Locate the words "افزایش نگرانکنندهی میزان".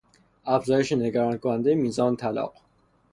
0.45-2.15